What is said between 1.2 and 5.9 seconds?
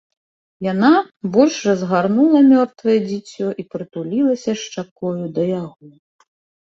больш разгарнула мёртвае дзіцё і прытулілася шчакою да яго.